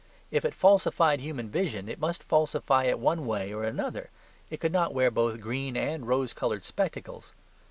[0.31, 4.09] If it falsified human vision it must falsify it one way or another;
[4.49, 7.33] it could not wear both green and rose coloured spectacles.